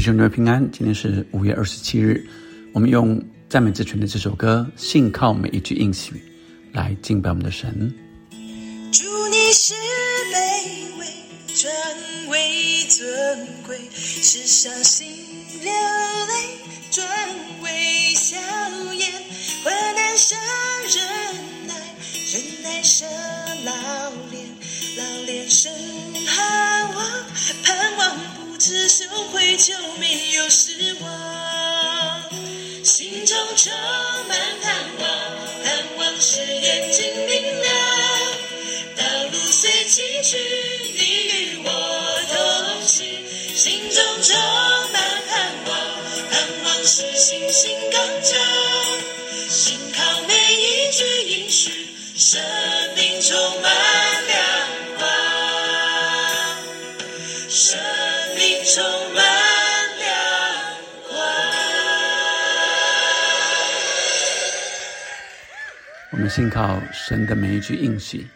[0.00, 2.26] 弟兄姊妹平安，今天是五月二十七日，
[2.72, 6.14] 我们用赞美之泉的这首歌《信靠每一句应许》
[6.72, 7.94] 来敬拜我们的神。
[8.90, 9.74] 祝你是
[10.32, 11.06] 卑微，
[11.48, 11.70] 尊
[12.30, 15.06] 为尊贵，是伤心
[15.60, 16.34] 流泪，
[16.90, 17.06] 转
[17.62, 18.38] 为笑
[18.94, 19.12] 颜，
[19.62, 20.38] 患难生
[20.96, 21.74] 忍耐，
[22.32, 23.06] 忍耐生
[23.66, 24.48] 老练，
[24.96, 25.70] 老练生
[26.26, 27.04] 盼望，
[27.62, 28.39] 盼望。
[28.60, 32.22] 只羞愧就没有失望，
[32.84, 33.72] 心中充
[34.28, 35.08] 满盼望，
[35.64, 37.74] 盼望使眼睛明亮。
[38.98, 40.36] 道路虽崎岖，
[40.92, 41.68] 你与我
[42.28, 43.08] 同行，
[43.56, 44.38] 心中充
[44.92, 45.70] 满盼望，
[46.30, 48.38] 盼望使信心刚强。
[49.48, 51.88] 心靠每一句应许，
[66.20, 68.26] 我们信靠神的每一句应许，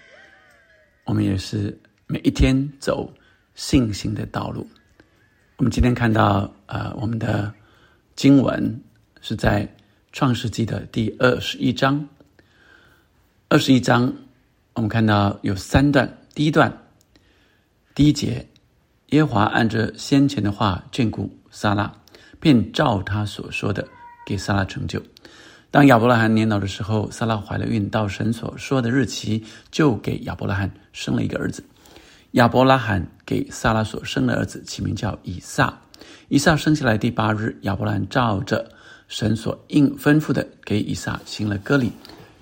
[1.04, 3.12] 我们也是每一天走
[3.54, 4.66] 信心的道路。
[5.58, 7.52] 我们今天看到，呃，我们的
[8.16, 8.82] 经文
[9.20, 9.68] 是在
[10.12, 12.02] 创世纪的第二十一章。
[13.50, 14.10] 二十一章，
[14.72, 16.10] 我们看到有三段。
[16.34, 16.74] 第一段，
[17.94, 18.48] 第一节，
[19.08, 21.92] 耶华按着先前的话眷顾撒拉，
[22.40, 23.86] 便照他所说的
[24.24, 25.02] 给撒拉成就。
[25.74, 31.64] 当亚伯拉罕年老的时候，撒拉怀了孕，到神所说的日期，就给亚伯拉罕生了一个儿子。
[32.34, 35.76] 亚伯拉罕给撒拉所生的儿子起名叫以撒。
[36.28, 38.70] 以撒生下来第八日，亚伯拉罕照着
[39.08, 41.90] 神所应吩咐的，给以撒行了割礼。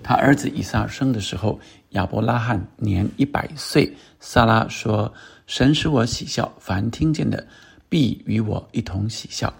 [0.03, 1.59] 他儿子以撒生的时候，
[1.93, 3.91] 亚伯拉罕年一百岁。
[4.19, 5.11] 撒拉说
[5.47, 7.43] ：“神使我喜笑，凡听见的
[7.89, 9.51] 必与我一同喜笑。”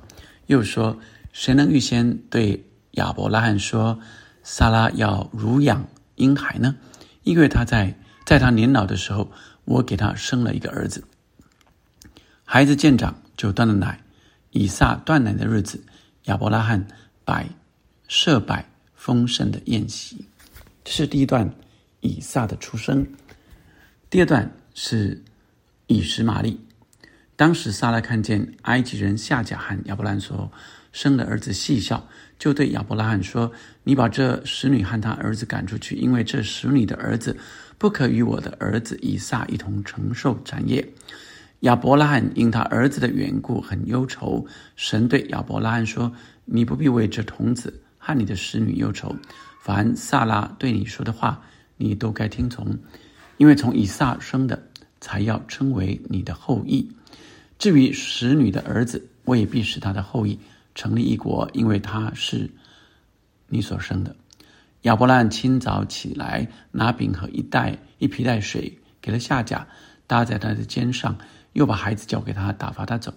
[0.45, 0.95] 又说
[1.33, 3.99] ：“谁能预先对？”亚伯拉罕说
[4.43, 6.75] ：“萨拉要乳养婴孩呢，
[7.23, 9.31] 因为他在在他年老的时候，
[9.65, 11.03] 我给他生了一个儿子。
[12.45, 13.99] 孩子见长就断了奶。
[14.51, 15.83] 以撒断奶的日子，
[16.25, 16.87] 亚伯拉罕
[17.25, 17.49] 摆
[18.07, 20.23] 设摆丰盛的宴席。
[20.83, 21.51] 这是第一段
[22.01, 23.07] 以撒的出生。
[24.11, 25.23] 第二段是
[25.87, 26.59] 以实玛利。
[27.35, 30.51] 当时萨拉看见埃及人夏甲和亚伯兰说。”
[30.93, 32.07] 生了儿子，细笑，
[32.43, 33.49] 就对亚伯拉罕说
[33.85, 37.33] ：“你把这使女和他儿子赶出去，因为这使女的儿子
[37.77, 40.85] 不可与我的儿子以撒一同承受产业。”
[41.63, 44.45] 亚伯拉罕因他儿子的缘故很忧愁。
[44.75, 46.11] 神对亚伯拉罕说
[46.43, 49.15] ：“你不必为这童子和你的使女忧愁，
[49.61, 51.41] 凡萨拉对你说的话，
[51.77, 52.77] 你都该听从，
[53.37, 54.61] 因为从以撒生的
[54.99, 56.85] 才要称为你的后裔。
[57.57, 60.37] 至于使女的儿子，未必是他的后裔。”
[60.75, 62.49] 成立一国，因为他是
[63.47, 64.15] 你所生的。
[64.81, 69.65] 亚伯拉罕清早起来，拿饼和一袋一皮袋水给了夏甲，
[70.07, 71.17] 搭在他的肩上，
[71.53, 73.13] 又把孩子交给他，打发他走。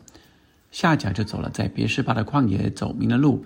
[0.71, 3.45] 夏甲就走了，在别是巴的旷野走迷了路，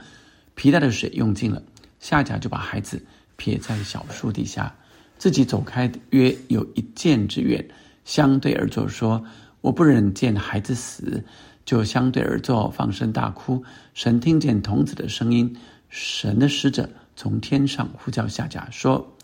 [0.54, 1.62] 皮带的水用尽了，
[1.99, 3.03] 夏甲就把孩子
[3.37, 4.75] 撇在小树底下，
[5.16, 7.65] 自己走开约有一箭之远，
[8.04, 9.25] 相对而坐说
[9.62, 11.25] ：“我不忍见孩子死。”
[11.70, 13.62] 就相对而坐，放声大哭。
[13.94, 15.56] 神听见童子的声音，
[15.88, 19.16] 神的使者从天上呼叫夏甲说：“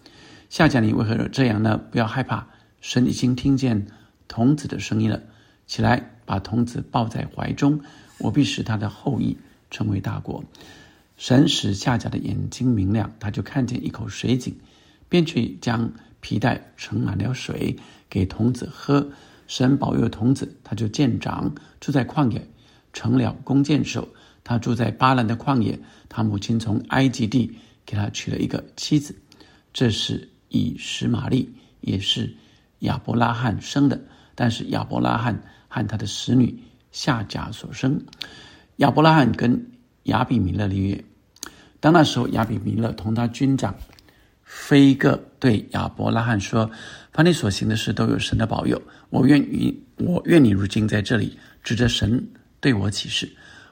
[0.49, 1.77] 夏甲，你为何这样呢？
[1.77, 2.47] 不要害怕，
[2.81, 3.89] 神已经听见
[4.29, 5.21] 童子的声音了。
[5.67, 7.81] 起来，把童子抱在怀中，
[8.19, 9.37] 我必使他的后裔
[9.73, 10.45] 成为大国。”
[11.19, 14.57] 神使夏甲的眼睛明亮，他就看见一口水井，
[15.09, 15.91] 便去将
[16.21, 17.75] 皮带盛满了水
[18.09, 19.09] 给童子喝。
[19.47, 22.47] 神保佑童子，他就见长，住在旷野，
[22.93, 24.07] 成了弓箭手。
[24.43, 27.53] 他住在巴兰的旷野，他母亲从埃及地
[27.85, 29.15] 给他娶了一个妻子，
[29.73, 32.33] 这是以实玛利，也是
[32.81, 34.01] 亚伯拉罕生的。
[34.35, 38.01] 但是亚伯拉罕和他的使女夏甲所生。
[38.77, 39.71] 亚伯拉罕跟
[40.05, 41.05] 亚比米勒立约。
[41.81, 43.75] 当那时候，亚比米勒同他军长
[44.59, 46.71] 飞哥对亚伯拉罕说。
[47.13, 48.81] 凡你所行的事，都有神的保佑。
[49.09, 52.23] 我愿与我愿你如今在这里，指着神
[52.61, 53.31] 对我起誓，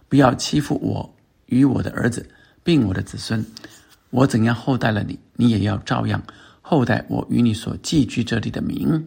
[0.08, 1.14] 不要欺负我
[1.46, 2.26] 与我的儿子，
[2.62, 3.44] 并我的子孙。
[4.08, 6.22] 我怎样厚待了你，你也要照样
[6.62, 9.06] 厚待我与你所寄居这里的民。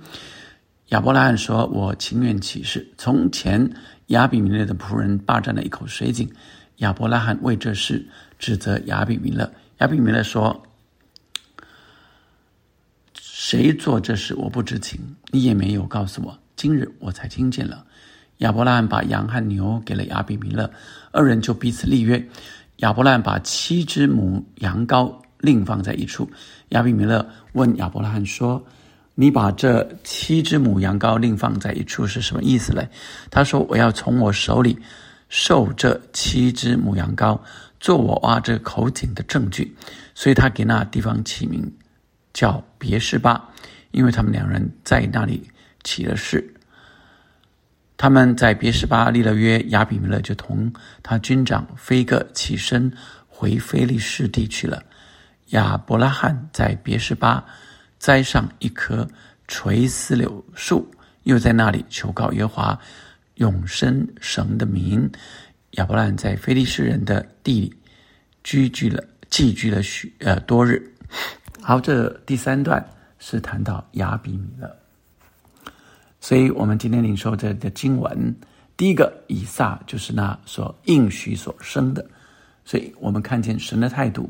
[0.89, 3.71] 亚伯拉罕说：“我情愿起誓。”从前
[4.07, 6.29] 亚比米勒的仆人霸占了一口水井，
[6.77, 8.05] 亚伯拉罕为这事
[8.37, 9.51] 指责亚比米勒。
[9.79, 10.63] 亚比米勒说。
[13.49, 14.99] 谁做这事，我不知情，
[15.31, 16.37] 你也没有告诉我。
[16.57, 17.81] 今日我才听见了。
[18.39, 20.69] 亚伯拉罕把羊和牛给了亚比米勒，
[21.13, 22.21] 二人就彼此立约。
[22.79, 25.09] 亚伯拉罕把七只母羊羔
[25.39, 26.29] 另放在一处。
[26.71, 28.61] 亚比米勒问亚伯拉罕说
[29.15, 32.85] ：“你把这七只母羊羔另放在一处是什么意思嘞？”
[33.31, 34.77] 他说：“我要从我手里
[35.29, 37.39] 受这七只母羊羔，
[37.79, 39.73] 做我挖这口井的证据。”
[40.13, 41.71] 所以他给那地方起名
[42.37, 43.49] 叫别是巴，
[43.89, 45.49] 因为他们两人在那里
[45.83, 46.53] 起了誓。
[47.97, 52.93] 他们在别是巴立了约，亚比米勒就同他军长菲戈起身
[53.27, 54.83] 回菲利士地去了。
[55.47, 57.43] 亚伯拉罕在别是巴
[57.97, 59.07] 栽上一棵
[59.47, 60.87] 垂丝柳树，
[61.23, 62.79] 又在那里求告耶华
[63.37, 65.11] 永生神的名。
[65.71, 67.73] 亚伯拉罕在菲利士人的地里
[68.43, 70.93] 居居了，寄居了许呃多日。
[71.61, 72.85] 好，这第三段
[73.19, 74.73] 是谈到亚比米勒。
[76.19, 78.35] 所以，我们今天领受这的经文，
[78.75, 82.05] 第一个以撒就是那所应许所生的，
[82.63, 84.29] 所以我们看见神的态度，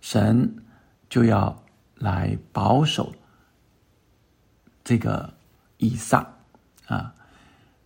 [0.00, 0.48] 神
[1.08, 1.54] 就要
[1.96, 3.12] 来保守
[4.84, 5.32] 这个
[5.78, 6.26] 以撒
[6.86, 7.12] 啊，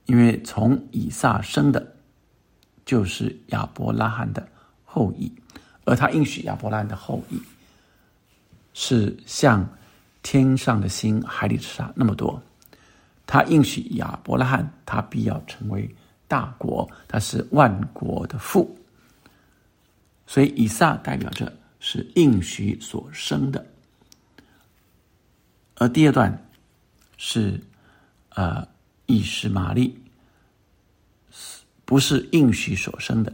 [0.07, 1.95] 因为从以撒生的，
[2.85, 4.47] 就是亚伯拉罕的
[4.85, 5.33] 后裔，
[5.85, 7.41] 而他应许亚伯拉罕的后裔
[8.75, 9.67] 是像
[10.23, 12.41] 天上的星、海里的沙那么多。
[13.27, 15.89] 他应许亚伯拉罕，他必要成为
[16.29, 18.79] 大国，他是万国的父。
[20.27, 21.51] 所以以撒代表着
[21.81, 23.65] 是应许所生的，
[25.77, 26.47] 而第二段
[27.17, 27.61] 是
[28.31, 28.67] 呃
[29.07, 29.99] 以实玛利，
[31.85, 33.31] 不是应许所生的，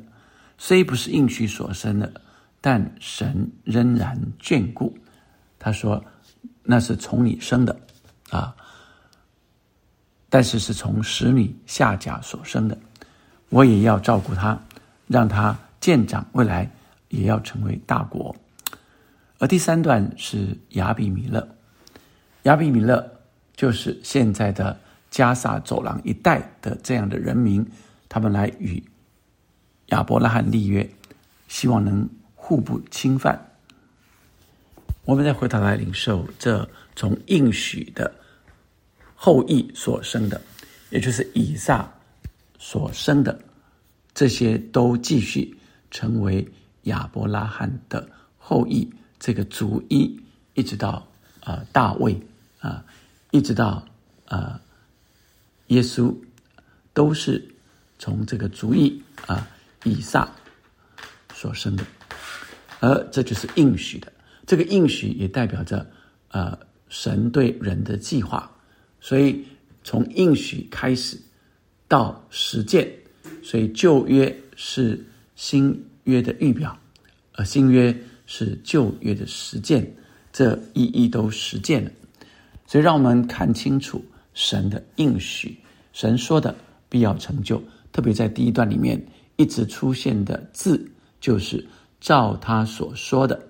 [0.58, 2.12] 虽不是应许所生的，
[2.60, 4.96] 但神仍然眷顾。
[5.60, 6.02] 他说
[6.64, 7.78] 那是从你生的
[8.30, 8.52] 啊。
[10.32, 12.78] 但是是从使女下甲所生的，
[13.48, 14.56] 我也要照顾他，
[15.08, 16.70] 让他见长，未来
[17.08, 18.34] 也要成为大国。
[19.38, 21.48] 而第三段是亚比米勒，
[22.44, 23.04] 亚比米勒
[23.56, 24.78] 就是现在的
[25.10, 27.66] 加萨走廊一带的这样的人民，
[28.08, 28.80] 他们来与
[29.86, 30.88] 亚伯拉罕立约，
[31.48, 33.49] 希望能互不侵犯。
[35.10, 38.08] 我们再回头来领受这从应许的。
[39.16, 40.40] 后裔所生的，
[40.90, 41.92] 也就是以撒
[42.60, 43.36] 所生的，
[44.14, 45.52] 这些都继续
[45.90, 46.46] 成为
[46.84, 48.08] 亚伯拉罕的
[48.38, 48.88] 后裔。
[49.18, 50.16] 这个族裔
[50.54, 51.04] 一直到
[51.40, 52.16] 啊大卫
[52.60, 52.84] 啊，
[53.32, 53.84] 一直到
[54.26, 54.60] 啊
[55.66, 56.14] 耶稣，
[56.94, 57.44] 都是
[57.98, 59.44] 从这个族裔啊
[59.82, 60.30] 以撒
[61.34, 61.84] 所生的，
[62.78, 64.10] 而这就是应许的。
[64.50, 65.88] 这个应许也代表着
[66.32, 66.58] 呃
[66.88, 68.50] 神对人的计划。
[69.00, 69.44] 所以，
[69.84, 71.16] 从应许开始
[71.86, 72.92] 到实践，
[73.44, 75.06] 所以旧约是
[75.36, 76.76] 新约的预表，
[77.34, 79.88] 而新约是旧约的实践，
[80.32, 81.90] 这一一都实践了。
[82.66, 84.04] 所以，让我们看清楚
[84.34, 85.56] 神的应许，
[85.92, 86.52] 神说的
[86.88, 87.62] 必要成就。
[87.92, 89.00] 特别在第一段里面
[89.36, 91.64] 一直出现的字，就是
[92.00, 93.40] 照他所说的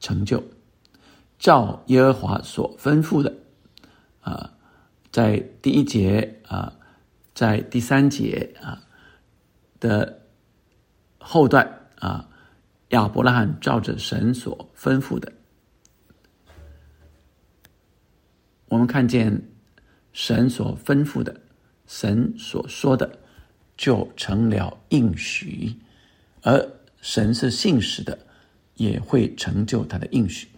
[0.00, 0.42] 成就，
[1.38, 3.32] 照耶和华所吩咐的。
[4.22, 4.52] 啊，
[5.12, 6.72] 在第一节啊，
[7.34, 8.82] 在第三节啊
[9.78, 10.20] 的
[11.18, 12.28] 后段啊，
[12.88, 15.32] 亚伯拉罕照着神所吩咐的，
[18.66, 19.48] 我们看见
[20.12, 21.40] 神所吩咐的，
[21.86, 23.18] 神所说的
[23.76, 25.74] 就成了应许，
[26.42, 26.70] 而
[27.00, 28.18] 神是信实的，
[28.80, 30.48] 也会成就他的应许。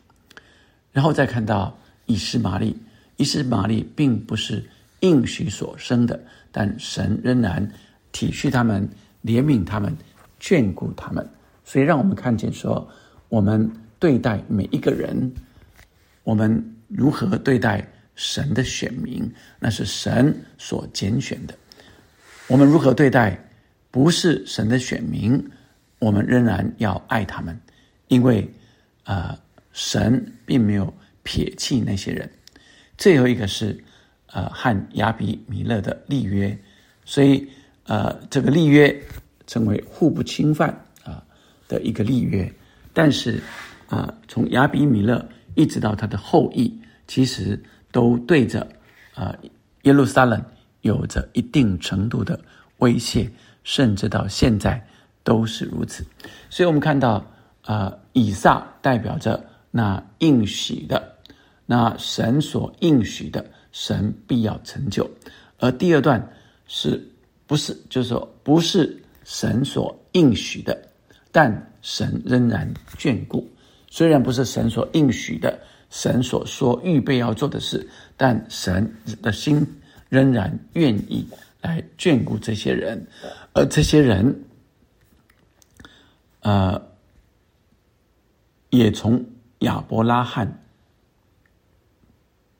[0.92, 1.76] 然后再看到
[2.06, 2.76] 以斯玛利。
[3.16, 4.64] 以斯玛利并不是
[5.00, 6.18] 应许所生的，
[6.52, 7.68] 但神仍然
[8.12, 8.88] 体恤他们、
[9.24, 9.94] 怜悯他们、
[10.40, 11.28] 眷顾他们，
[11.64, 12.88] 所以让我们看见说，
[13.28, 15.30] 我们对待每一个人，
[16.22, 21.54] 我们如何对待神的选民，那是神所拣选的；
[22.48, 23.38] 我们如何对待
[23.90, 25.42] 不是神的选民，
[25.98, 27.56] 我们仍然要爱他们，
[28.12, 28.46] 因为
[29.04, 29.34] 啊，
[29.72, 30.92] 神并没有
[31.22, 32.30] 撇弃那些人。
[32.98, 33.82] 最后一个是，
[34.26, 36.56] 呃，和亚比米勒的立约，
[37.06, 37.48] 所以，
[37.86, 38.94] 呃，这个立约
[39.46, 40.68] 成为互不侵犯
[41.04, 41.24] 啊
[41.66, 42.52] 的一个立约。
[42.92, 43.42] 但是，
[43.88, 46.78] 啊，从亚比米勒一直到他的后裔，
[47.08, 47.58] 其实
[47.90, 48.60] 都对着
[49.14, 49.34] 啊
[49.84, 50.44] 耶路撒冷
[50.82, 52.38] 有着一定程度的
[52.80, 53.26] 威胁，
[53.64, 54.86] 甚至到现在
[55.24, 56.04] 都是如此。
[56.50, 57.26] 所以我们看到，
[57.62, 61.16] 啊，以撒代表着那应许的。
[61.64, 65.08] 那神所应许的，神必要成就；
[65.58, 66.20] 而第二段
[66.66, 67.02] 是
[67.46, 70.76] 不是就是说不是神所应许的，
[71.30, 73.48] 但神仍然眷顾。
[73.88, 78.92] 虽然不是神所应许的，神所说预备要做的事，但神
[79.22, 79.64] 的心
[80.08, 81.26] 仍然愿意
[81.60, 83.06] 来眷顾这些人，
[83.52, 84.44] 而这些人，
[86.40, 86.80] 呃，
[88.72, 89.24] 也从
[89.60, 90.50] 亚伯拉罕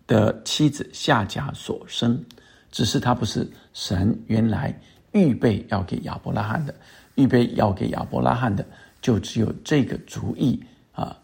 [0.07, 2.23] 的妻子夏甲所生。
[2.71, 4.75] 只是他不是神原来
[5.13, 6.75] 预备要给亚伯拉罕的，
[7.17, 8.65] 预备要给亚伯拉罕的
[9.03, 10.59] 就只有这个主意
[10.93, 11.15] 啊，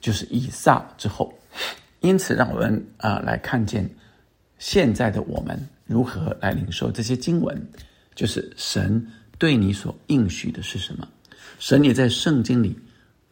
[0.00, 1.30] 就是以撒之后。
[2.00, 3.86] 因此，让我们啊来看见
[4.58, 7.62] 现在的我们如何来领受这些经文，
[8.14, 9.06] 就是神
[9.38, 11.06] 对你所应许的是什么？
[11.58, 12.74] 神也在圣经里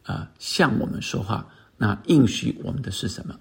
[0.09, 1.45] 啊向我们说话，
[1.77, 3.35] 那应许我们的是什么？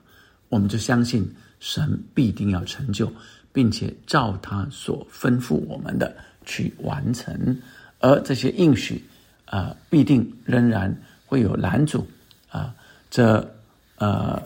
[0.48, 1.26] 我们就相信
[1.60, 3.12] 神必定要成就。
[3.50, 7.60] 并且照他所吩咐我们的去完成，
[7.98, 9.02] 而这些应许
[9.46, 10.94] 啊，必定仍然
[11.26, 12.06] 会有拦阻
[12.50, 12.72] 啊，
[13.10, 13.54] 这
[13.96, 14.40] 呃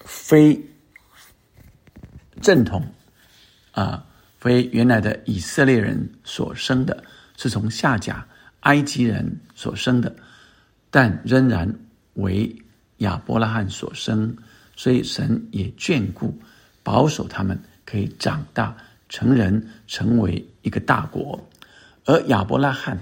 [0.00, 0.60] 非
[2.42, 2.84] 正统
[3.70, 4.04] 啊，
[4.38, 7.02] 非原来的以色列人所生的，
[7.38, 8.26] 是从下甲
[8.64, 10.14] 埃及人所生的，
[10.90, 11.72] 但仍然
[12.14, 12.54] 为
[12.98, 14.36] 亚伯拉罕所生，
[14.76, 16.38] 所以神也眷顾。
[16.82, 18.76] 保守他们可以长大
[19.08, 21.42] 成人，成为一个大国。
[22.04, 22.98] 而亚伯拉罕，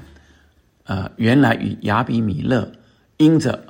[0.85, 2.71] 呃，原来与亚比米勒
[3.17, 3.61] 因着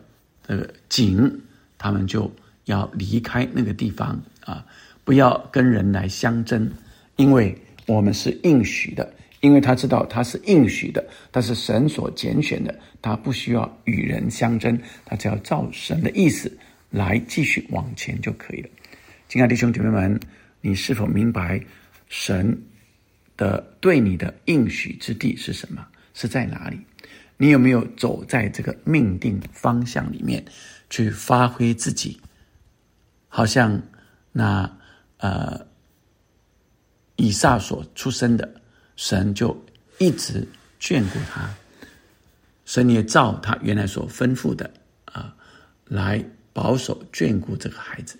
[0.47, 1.41] 这个井，
[1.79, 2.31] 他们就
[2.67, 4.63] 要离开那个地方啊，
[5.03, 6.71] 不要跟人来相争，
[7.17, 9.11] 因为我们是应许的，
[9.43, 12.73] 因为他知道他是应许的，他是神所拣选的，
[13.03, 16.57] 他不需要与人相争，他只要照神的意思
[16.91, 18.69] 来继续往前就可以了。
[19.29, 20.21] 亲爱的弟兄姐妹们，
[20.61, 21.61] 你是否明白
[22.09, 22.57] 神
[23.37, 25.85] 的对你的应许之地是什么？
[26.15, 26.79] 是在哪里？
[27.37, 30.45] 你有没有走在这个命定方向里面
[30.89, 32.21] 去发挥自己？
[33.29, 33.83] 好像
[34.31, 34.71] 那
[35.17, 35.67] 呃
[37.17, 38.62] 以撒所出生的
[39.03, 39.53] 神就
[39.99, 40.47] 一直
[40.81, 41.53] 眷顾他，
[42.65, 44.71] 神也照他原来所吩咐的
[45.07, 45.35] 啊
[45.87, 48.17] 来保守眷顾这个孩子。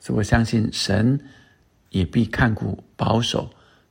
[0.00, 1.20] 所以我相信神
[1.90, 3.50] 也必看顾保守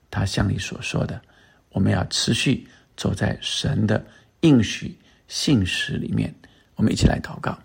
[0.10, 1.22] 他向你所说的。
[1.70, 4.04] 我们要持续走在神的
[4.42, 4.98] 应许
[5.28, 6.34] 信实里面。
[6.74, 7.56] 我们一起来祷告：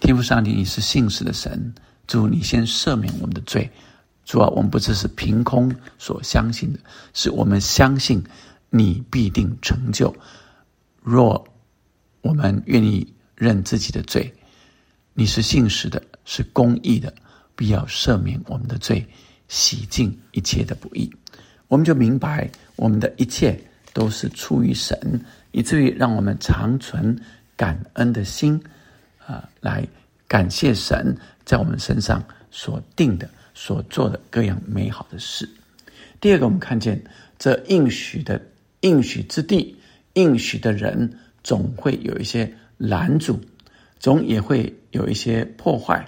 [0.00, 1.74] 天父上帝，你是信实的神，
[2.06, 3.70] 主你先赦免我们的罪。
[4.24, 6.78] 主啊，我们不只是凭空所相信的，
[7.14, 8.22] 是我们相信
[8.70, 10.14] 你必定成就。
[11.02, 11.46] 若
[12.20, 14.32] 我们愿意认自己的罪，
[15.14, 17.12] 你是信实的，是公义的。
[17.54, 19.06] 必要赦免我们的罪，
[19.46, 21.08] 洗净一切的不义，
[21.68, 23.62] 我们就明白我们的一切
[23.92, 24.98] 都是出于神，
[25.50, 27.16] 以至于让我们长存
[27.54, 28.60] 感恩的心，
[29.26, 29.86] 啊，来
[30.26, 31.14] 感谢神
[31.44, 35.48] 在我们身上所定的、所做的各样美好的事。
[36.20, 37.02] 第二个，我们看见
[37.38, 38.40] 这应许的
[38.80, 39.76] 应许之地，
[40.14, 43.40] 应许的人总会有一些拦阻，
[43.98, 46.06] 总也会有一些破坏。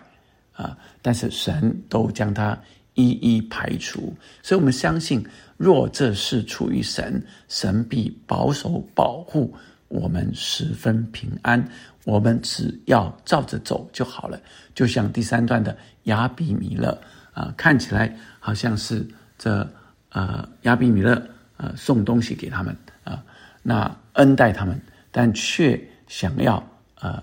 [0.57, 0.79] 啊！
[1.03, 2.57] 但是神都将它
[2.95, 5.21] 一一排除，所以我们相信，
[5.57, 9.53] 若这是出于神，神必保守保护
[9.89, 11.69] 我们十分平安。
[12.05, 14.41] 我们只要照着走就好了。
[14.77, 16.97] 就像第三段的亚比米勒
[17.35, 19.69] 啊，看起来好像是这
[20.09, 21.23] 呃亚比米勒
[21.59, 22.75] 呃送东西给他们
[23.05, 23.23] 啊，
[23.63, 26.67] 那恩待他们，但却想要
[27.01, 27.23] 呃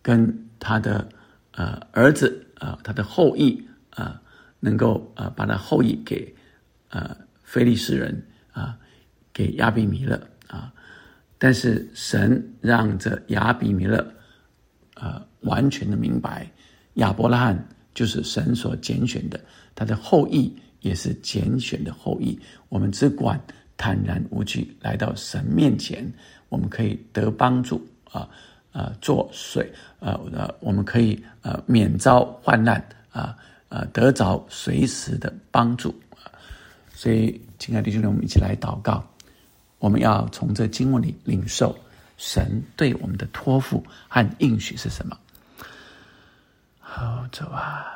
[0.00, 1.08] 跟他的
[1.52, 2.42] 呃儿子。
[2.58, 4.18] 啊，他的后裔啊，
[4.60, 6.34] 能够啊把他后裔给
[6.88, 8.74] 呃菲利士人啊，
[9.30, 10.72] 给亚比米勒啊，
[11.36, 14.02] 但是神让这亚比米勒
[14.94, 16.50] 啊完全的明白，
[16.94, 19.40] 亚伯拉罕就是神所拣选的，
[19.74, 22.38] 他的后裔也是拣选的后裔。
[22.68, 23.40] 我们只管
[23.76, 26.08] 坦然无惧来到神面前，
[26.48, 28.28] 我们可以得帮助啊。
[28.76, 32.76] 啊，做水，呃呃，我们可以呃免遭患难
[33.10, 33.34] 啊，
[33.70, 35.94] 啊得着随时的帮助。
[36.94, 39.02] 所以，亲爱的弟兄们，我们一起来祷告。
[39.78, 41.74] 我们要从这经文里领受
[42.18, 45.16] 神对我们的托付和应许是什么。
[46.96, 47.92] 好，走啊！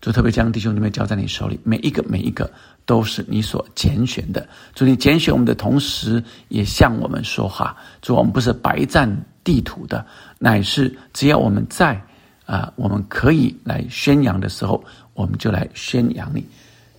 [0.00, 2.50] 主特别将弟兄姊妹交在你手里，每一个每一个
[2.84, 4.48] 都是你所拣选的。
[4.74, 7.76] 主，你拣选我们的同时，也向我们说话。
[8.00, 9.08] 主，我们不是白占
[9.44, 10.04] 地图的，
[10.40, 12.02] 乃是只要我们在
[12.44, 14.84] 啊，我们可以来宣扬的时候，
[15.14, 16.44] 我们就来宣扬你。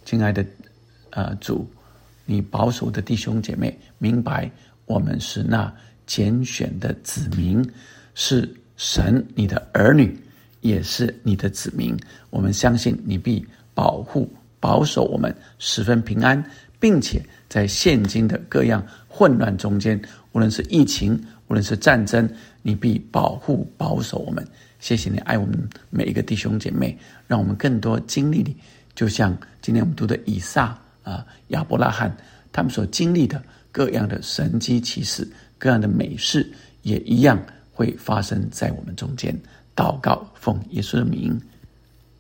[0.06, 0.46] 亲爱的
[1.10, 1.70] 呃主，
[2.24, 4.50] 你保守的弟兄姐妹明白，
[4.86, 5.70] 我们是那
[6.08, 7.62] 拣选的子民，
[8.16, 10.18] 是神你的儿女，
[10.64, 11.96] 也是你的子民。
[12.32, 14.28] 我们相信你必保护
[14.60, 16.44] 保守我们十分平安，
[16.80, 20.02] 并且在现今的各样混乱中间，
[20.32, 21.14] 无论是疫情，
[21.48, 22.28] 无论是战争，
[22.62, 24.44] 你必保护保守我们。
[24.80, 25.58] 谢谢你爱我们
[25.90, 28.56] 每一个弟兄姐妹，让我们更多经历你，
[28.96, 32.16] 就像今天我们读的以撒啊、亚伯拉罕，
[32.52, 33.42] 他们所经历的
[33.72, 36.50] 各样的神机奇事、各样的美事，
[36.82, 37.42] 也一样
[37.72, 39.38] 会发生在我们中间。
[39.76, 41.42] 祷告，奉耶稣的名，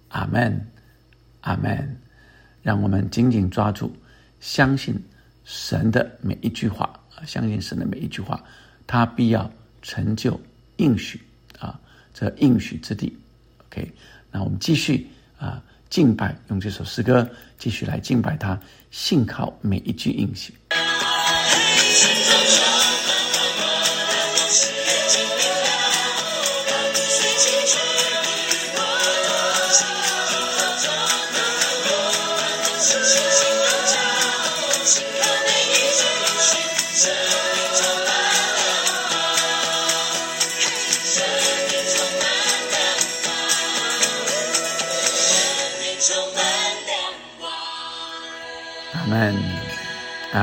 [0.09, 0.67] 阿门，
[1.41, 1.97] 阿门。
[2.61, 3.91] 让我们紧紧抓住，
[4.39, 4.95] 相信
[5.43, 8.41] 神的每一句话啊，相信神的每一句话，
[8.87, 10.39] 他必要成就
[10.77, 11.21] 应许
[11.59, 11.77] 啊。
[12.13, 13.17] 这应许之地
[13.65, 13.91] ，OK，
[14.31, 15.05] 那我们继续
[15.37, 18.57] 啊敬拜，用这首诗歌继续来敬拜他，
[18.91, 20.53] 信靠每一句应许。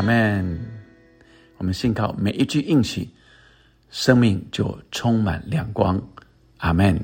[0.01, 0.59] 阿门。
[1.59, 3.07] 我们信靠每一句应许，
[3.91, 6.01] 生命就充满亮光。
[6.57, 6.99] 阿门。